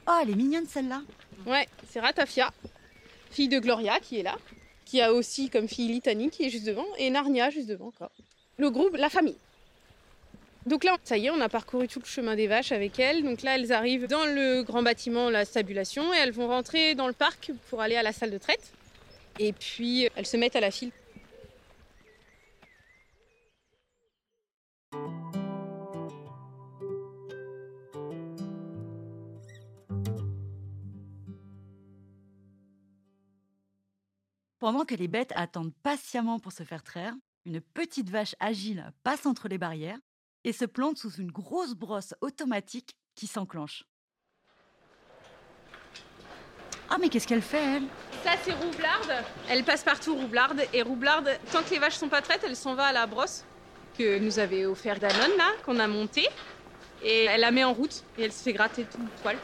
Oh, 0.08 0.12
elle 0.22 0.30
est 0.30 0.36
mignonne 0.36 0.68
celle-là. 0.68 1.02
Ouais, 1.46 1.68
c'est 1.90 2.00
Ratafia, 2.00 2.52
fille 3.32 3.50
de 3.50 3.60
Gloria 3.60 4.00
qui 4.00 4.20
est 4.20 4.24
là, 4.24 4.38
qui 4.86 5.02
a 5.02 5.14
aussi 5.14 5.50
comme 5.50 5.68
fille 5.68 5.88
Litanie 5.88 6.30
qui 6.30 6.46
est 6.46 6.50
juste 6.50 6.66
devant, 6.66 6.86
et 6.98 7.10
Narnia 7.10 7.50
juste 7.50 7.68
devant 7.68 7.88
encore. 7.88 8.12
Le 8.58 8.70
groupe, 8.70 8.96
la 8.96 9.10
famille. 9.10 9.38
Donc 10.66 10.84
là, 10.84 10.98
ça 11.04 11.18
y 11.18 11.28
est, 11.28 11.30
on 11.30 11.42
a 11.42 11.50
parcouru 11.50 11.88
tout 11.88 12.00
le 12.00 12.08
chemin 12.08 12.36
des 12.36 12.48
vaches 12.48 12.72
avec 12.72 12.98
elles. 13.00 13.24
Donc 13.24 13.44
là, 13.44 13.56
elles 13.56 13.72
arrivent 13.72 14.08
dans 14.08 14.26
le 14.26 14.64
grand 14.64 14.82
bâtiment, 14.82 15.30
la 15.30 15.46
stabulation, 15.46 16.12
et 16.14 16.18
elles 16.18 16.32
vont 16.32 16.48
rentrer 16.48 16.96
dans 16.96 17.08
le 17.08 17.14
parc 17.14 17.52
pour 17.70 17.82
aller 17.82 17.96
à 17.96 18.02
la 18.02 18.12
salle 18.12 18.32
de 18.32 18.40
traite. 18.40 18.72
Et 19.38 19.54
puis, 19.54 20.10
elles 20.16 20.26
se 20.26 20.38
mettent 20.38 20.56
à 20.56 20.62
la 20.62 20.72
file. 20.72 20.92
Pendant 34.66 34.84
que 34.84 34.96
les 34.96 35.08
bêtes 35.08 35.32
attendent 35.36 35.76
patiemment 35.84 36.40
pour 36.40 36.52
se 36.52 36.64
faire 36.64 36.82
traire, 36.82 37.14
une 37.46 37.62
petite 37.62 38.10
vache 38.10 38.34
agile 38.40 38.92
passe 39.04 39.28
entre 39.28 39.48
les 39.48 39.60
barrières 39.60 40.00
et 40.44 40.54
se 40.54 40.66
plante 40.66 40.98
sous 40.98 41.12
une 41.18 41.30
grosse 41.30 41.76
brosse 41.76 42.16
automatique 42.22 42.98
qui 43.14 43.28
s'enclenche. 43.28 43.84
Ah 46.90 46.98
mais 47.00 47.10
qu'est-ce 47.10 47.28
qu'elle 47.28 47.44
fait 47.44 47.76
elle? 47.76 47.84
Ça, 48.24 48.32
c'est 48.44 48.54
Roublarde. 48.54 49.14
Elle 49.50 49.64
passe 49.64 49.84
partout, 49.84 50.16
Roublarde. 50.16 50.64
Et 50.74 50.82
Roublarde, 50.82 51.30
tant 51.52 51.62
que 51.62 51.70
les 51.70 51.78
vaches 51.78 51.98
sont 51.98 52.10
pas 52.10 52.24
traites, 52.24 52.42
elle 52.44 52.56
s'en 52.56 52.74
va 52.74 52.86
à 52.86 52.92
la 52.92 53.06
brosse 53.06 53.46
que 53.96 54.18
nous 54.18 54.40
avait 54.40 54.66
offert 54.66 55.00
Danone, 55.00 55.44
qu'on 55.64 55.78
a 55.78 55.88
montée. 55.88 56.28
Et 57.04 57.26
elle 57.26 57.42
la 57.42 57.52
met 57.52 57.64
en 57.64 57.74
route 57.74 58.04
et 58.18 58.24
elle 58.24 58.34
se 58.34 58.42
fait 58.42 58.54
gratter 58.54 58.86
tout 58.86 58.98
le 58.98 59.22
poil. 59.22 59.38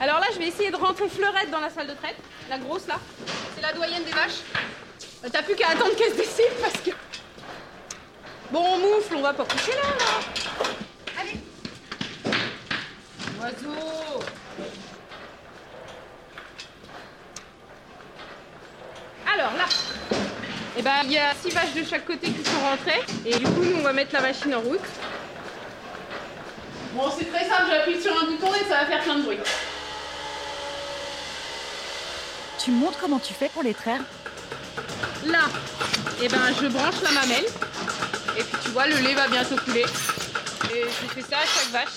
Alors 0.00 0.20
là, 0.20 0.26
je 0.32 0.38
vais 0.38 0.46
essayer 0.46 0.70
de 0.70 0.76
rentrer 0.76 1.08
Fleurette 1.08 1.50
dans 1.50 1.60
la 1.60 1.70
salle 1.70 1.88
de 1.88 1.94
traite. 1.94 2.16
La 2.48 2.58
grosse, 2.58 2.86
là. 2.86 3.00
C'est 3.54 3.62
la 3.62 3.72
doyenne 3.72 4.04
des 4.04 4.12
vaches. 4.12 4.42
Euh, 5.24 5.28
T'as 5.32 5.42
plus 5.42 5.56
qu'à 5.56 5.70
attendre 5.70 5.94
qu'elle 5.96 6.12
se 6.12 6.16
décide 6.16 6.52
parce 6.60 6.76
que... 6.80 6.90
Bon, 8.52 8.64
on 8.64 8.78
moufle, 8.78 9.16
on 9.16 9.22
va 9.22 9.34
pas 9.34 9.44
coucher 9.44 9.72
là. 9.72 10.70
Allez. 11.20 11.40
Oiseau. 13.40 14.20
Alors 19.34 19.52
là, 19.56 19.64
eh 20.76 20.82
ben, 20.82 21.00
il 21.04 21.12
y 21.12 21.18
a 21.18 21.34
six 21.34 21.50
vaches 21.50 21.74
de 21.74 21.84
chaque 21.84 22.06
côté 22.06 22.30
qui 22.30 22.44
sont 22.44 22.60
rentrées. 22.60 23.02
Et 23.26 23.36
du 23.36 23.44
coup, 23.44 23.62
nous, 23.64 23.80
on 23.80 23.82
va 23.82 23.92
mettre 23.92 24.14
la 24.14 24.20
machine 24.20 24.54
en 24.54 24.60
route. 24.60 24.80
Bon, 26.94 27.10
c'est 27.16 27.26
très 27.26 27.44
simple, 27.44 27.64
j'appuie 27.70 28.00
sur 28.00 28.16
un 28.16 28.26
bouton 28.26 28.54
et 28.54 28.64
ça 28.64 28.80
va 28.80 28.86
faire 28.86 29.02
plein 29.02 29.16
de 29.16 29.22
bruit. 29.22 29.38
Tu 32.68 32.74
montres 32.74 32.98
comment 33.00 33.18
tu 33.18 33.32
fais 33.32 33.48
pour 33.48 33.62
les 33.62 33.72
traire 33.72 34.02
là, 35.24 35.46
eh 36.22 36.28
ben, 36.28 36.54
je 36.60 36.66
branche 36.66 37.00
la 37.02 37.12
mamelle. 37.12 37.46
Et 38.36 38.42
puis 38.42 38.58
tu 38.62 38.68
vois, 38.72 38.86
le 38.86 38.96
lait 38.96 39.14
va 39.14 39.26
bientôt 39.26 39.56
couler. 39.56 39.86
Et 40.74 40.82
je 40.82 41.14
fais 41.14 41.22
ça 41.22 41.38
à 41.38 41.46
chaque 41.46 41.70
vache. 41.72 41.88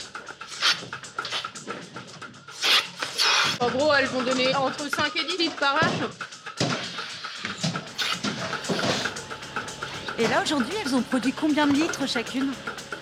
En 3.60 3.68
gros, 3.68 3.94
elles 3.96 4.06
vont 4.06 4.22
donner 4.22 4.56
entre 4.56 4.90
5 4.90 5.14
et 5.18 5.26
10 5.26 5.38
litres 5.40 5.58
par 5.58 5.74
vache. 5.74 6.10
Et 10.20 10.28
là, 10.30 10.42
aujourd'hui, 10.42 10.74
elles 10.86 10.96
ont 10.96 11.02
produit 11.02 11.34
combien 11.34 11.68
de 11.68 11.74
litres 11.74 12.08
chacune? 12.08 12.54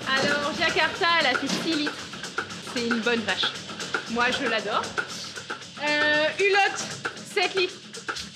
Alors, 0.08 0.54
Jakarta, 0.58 1.06
elle 1.20 1.28
a 1.28 1.38
fait 1.38 1.70
6 1.70 1.76
litres. 1.76 1.94
C'est 2.74 2.88
une 2.88 3.02
bonne 3.02 3.22
vache. 3.22 3.52
Moi, 4.10 4.26
je 4.32 4.48
l'adore. 4.48 4.82
Euh, 5.88 6.26
Hulotte, 6.40 6.99
7 7.42 7.56
litres. 7.56 7.74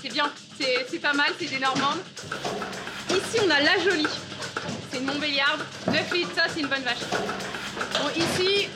C'est 0.02 0.10
bien, 0.10 0.32
c'est 0.58 1.00
pas 1.00 1.12
mal, 1.12 1.32
c'est 1.38 1.48
des 1.48 1.60
Normandes. 1.60 2.00
Ici, 3.10 3.42
on 3.46 3.50
a 3.50 3.60
la 3.60 3.78
Jolie. 3.80 4.08
C'est 4.90 5.00
une 5.00 5.06
Montbéliarde. 5.06 5.62
9 5.92 6.14
litres, 6.14 6.32
ça, 6.34 6.44
c'est 6.48 6.62
une 6.62 6.68
bonne 6.68 6.84
vache. 6.84 7.04
Bon, 8.00 8.10
ici, 8.16 8.70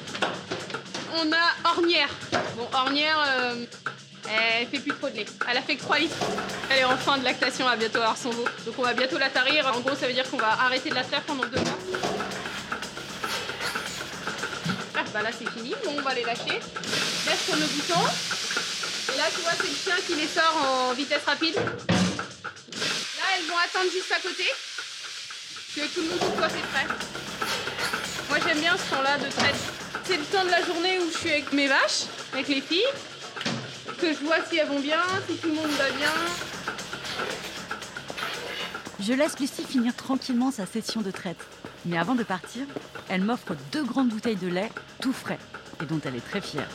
on 1.16 1.32
a 1.32 1.72
Ornière. 1.72 2.10
Bon, 2.58 2.68
Ornière, 2.74 3.18
euh, 3.26 3.66
elle 4.60 4.68
fait 4.68 4.80
plus 4.80 4.92
trop 4.92 5.10
de 5.10 5.16
lait. 5.16 5.26
Elle 5.50 5.58
a 5.58 5.62
fait 5.62 5.78
que 5.78 5.84
3 5.84 6.00
litres. 6.00 6.18
Elle 6.72 6.80
est 6.80 6.84
en 6.84 6.98
fin 6.98 7.18
de 7.18 7.24
lactation, 7.24 7.66
elle 7.66 7.72
va 7.72 7.78
bientôt 7.78 8.00
avoir 8.00 8.18
son 8.18 8.32
veau. 8.32 8.46
Donc, 8.66 8.76
on 8.78 8.84
va 8.84 8.94
bientôt 8.94 9.18
la 9.18 9.30
tarir. 9.30 9.72
En 9.74 9.80
gros, 9.80 9.96
ça 9.96 10.08
veut 10.08 10.14
dire 10.14 10.30
qu'on 10.30 10.38
va 10.38 10.62
arrêter 10.62 10.90
de 10.90 10.96
la 10.96 11.06
taire 11.06 11.22
pendant 11.22 11.46
deux 11.46 11.60
mois. 11.62 11.80
Ah, 14.94 15.04
bah 15.14 15.22
là, 15.22 15.30
c'est 15.32 15.50
fini. 15.52 15.74
Bon, 15.86 15.94
on 15.98 16.02
va 16.02 16.14
les 16.14 16.24
lâcher. 16.24 16.60
Laisse 17.26 17.46
sur 17.46 17.56
nos 17.56 17.68
boutons. 17.68 18.37
Là, 19.18 19.24
tu 19.34 19.42
vois, 19.42 19.54
c'est 19.58 19.64
le 19.64 19.74
chien 19.74 19.96
qui 20.06 20.14
les 20.14 20.28
sort 20.28 20.56
en 20.62 20.94
vitesse 20.94 21.24
rapide. 21.26 21.56
Là, 21.56 21.64
elles 23.36 23.46
vont 23.46 23.58
attendre 23.58 23.92
juste 23.92 24.12
à 24.12 24.20
côté. 24.20 24.44
Que 25.76 25.82
tout 25.92 26.02
le 26.02 26.10
monde 26.10 26.38
soit 26.38 26.50
prêt. 26.50 26.86
Moi, 28.30 28.38
j'aime 28.46 28.60
bien 28.60 28.78
ce 28.78 28.92
temps-là 28.92 29.18
de 29.18 29.28
traite. 29.32 29.56
C'est 30.04 30.18
le 30.18 30.24
temps 30.26 30.46
de 30.46 30.52
la 30.52 30.64
journée 30.64 31.00
où 31.00 31.10
je 31.12 31.18
suis 31.18 31.32
avec 31.32 31.52
mes 31.52 31.68
vaches, 31.68 32.04
avec 32.32 32.48
les 32.48 32.62
filles. 32.62 32.86
Que 34.00 34.14
je 34.14 34.20
vois 34.20 34.38
si 34.48 34.58
elles 34.58 34.68
vont 34.68 34.80
bien, 34.80 35.02
si 35.28 35.36
tout 35.38 35.48
le 35.48 35.56
monde 35.56 35.72
va 35.72 35.90
bien. 35.90 36.14
Je 39.00 39.14
laisse 39.14 39.40
Lucie 39.40 39.64
finir 39.64 39.96
tranquillement 39.96 40.52
sa 40.52 40.68
session 40.68 41.02
de 41.02 41.10
traite. 41.10 41.44
Mais 41.86 41.98
avant 41.98 42.14
de 42.14 42.24
partir, 42.24 42.68
elle 43.10 43.22
m'offre 43.22 43.56
deux 43.72 43.84
grandes 43.84 44.10
bouteilles 44.10 44.36
de 44.36 44.48
lait 44.48 44.70
tout 45.02 45.14
frais 45.14 45.40
et 45.82 45.86
dont 45.86 46.00
elle 46.06 46.16
est 46.16 46.30
très 46.30 46.42
fière. 46.42 46.68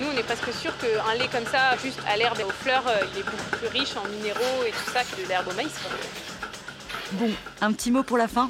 Nous, 0.00 0.06
on 0.12 0.16
est 0.16 0.22
presque 0.22 0.52
sûr 0.52 0.72
qu'un 0.78 1.14
lait 1.14 1.28
comme 1.28 1.46
ça, 1.46 1.76
juste 1.82 2.00
à 2.06 2.16
l'herbe 2.16 2.38
et 2.40 2.44
aux 2.44 2.50
fleurs, 2.50 2.86
euh, 2.86 3.04
il 3.12 3.20
est 3.20 3.22
beaucoup 3.22 3.56
plus 3.56 3.68
riche 3.68 3.96
en 3.96 4.06
minéraux 4.08 4.64
et 4.66 4.70
tout 4.70 4.90
ça 4.92 5.00
que 5.04 5.22
de 5.22 5.28
l'herbe 5.28 5.48
au 5.48 5.54
maïs. 5.54 5.74
Bon, 7.12 7.30
un 7.60 7.72
petit 7.72 7.90
mot 7.90 8.02
pour 8.02 8.18
la 8.18 8.28
fin 8.28 8.48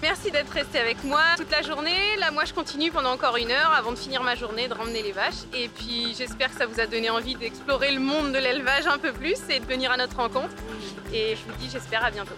Merci 0.00 0.30
d'être 0.30 0.52
resté 0.52 0.78
avec 0.78 1.02
moi 1.02 1.22
toute 1.36 1.50
la 1.50 1.62
journée. 1.62 2.16
Là, 2.18 2.30
moi, 2.30 2.44
je 2.44 2.54
continue 2.54 2.92
pendant 2.92 3.10
encore 3.10 3.36
une 3.36 3.50
heure 3.50 3.72
avant 3.76 3.90
de 3.90 3.98
finir 3.98 4.22
ma 4.22 4.36
journée, 4.36 4.68
de 4.68 4.74
ramener 4.74 5.02
les 5.02 5.10
vaches. 5.10 5.42
Et 5.52 5.68
puis, 5.68 6.14
j'espère 6.16 6.50
que 6.50 6.56
ça 6.56 6.66
vous 6.66 6.78
a 6.78 6.86
donné 6.86 7.10
envie 7.10 7.34
d'explorer 7.34 7.90
le 7.90 7.98
monde 7.98 8.32
de 8.32 8.38
l'élevage 8.38 8.86
un 8.86 8.98
peu 8.98 9.12
plus 9.12 9.36
et 9.48 9.58
de 9.58 9.64
venir 9.66 9.90
à 9.90 9.96
notre 9.96 10.16
rencontre. 10.16 10.54
Et 11.12 11.34
je 11.34 11.42
vous 11.50 11.58
dis, 11.58 11.68
j'espère 11.68 12.04
à 12.04 12.12
bientôt. 12.12 12.34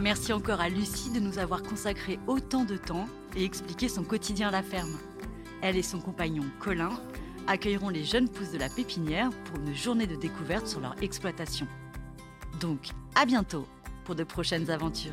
Merci 0.00 0.32
encore 0.32 0.62
à 0.62 0.70
Lucie 0.70 1.10
de 1.10 1.20
nous 1.20 1.38
avoir 1.38 1.62
consacré 1.62 2.18
autant 2.26 2.64
de 2.64 2.78
temps 2.78 3.06
et 3.36 3.44
expliqué 3.44 3.86
son 3.86 4.02
quotidien 4.02 4.48
à 4.48 4.50
la 4.50 4.62
ferme. 4.62 4.98
Elle 5.60 5.76
et 5.76 5.82
son 5.82 6.00
compagnon 6.00 6.44
Colin 6.58 6.98
accueilleront 7.46 7.90
les 7.90 8.04
jeunes 8.04 8.30
pousses 8.30 8.50
de 8.50 8.56
la 8.56 8.70
pépinière 8.70 9.28
pour 9.44 9.58
une 9.58 9.74
journée 9.74 10.06
de 10.06 10.16
découverte 10.16 10.66
sur 10.66 10.80
leur 10.80 10.96
exploitation. 11.02 11.68
Donc, 12.60 12.88
à 13.14 13.26
bientôt 13.26 13.66
pour 14.04 14.14
de 14.14 14.24
prochaines 14.24 14.70
aventures. 14.70 15.12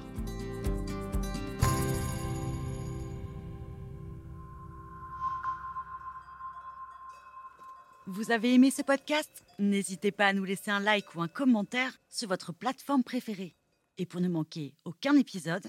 Vous 8.06 8.32
avez 8.32 8.54
aimé 8.54 8.72
ce 8.72 8.84
podcast? 8.84 9.44
N'hésitez 9.60 10.14
pas 10.14 10.28
à 10.28 10.34
nous 10.34 10.46
laisser 10.46 10.72
un 10.72 10.80
like 10.80 11.14
ou 11.14 11.22
un 11.22 11.28
commentaire 11.28 11.92
sur 12.08 12.30
votre 12.30 12.54
plateforme 12.54 13.04
préférée. 13.04 13.54
Et 13.98 14.06
pour 14.06 14.22
ne 14.22 14.30
manquer 14.30 14.76
aucun 14.86 15.16
épisode, 15.16 15.66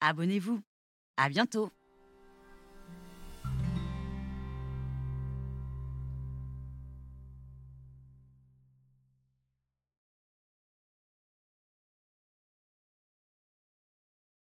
abonnez-vous. 0.00 0.60
À 1.16 1.28
bientôt 1.28 1.70